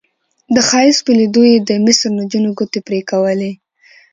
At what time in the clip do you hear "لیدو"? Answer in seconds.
1.19-1.41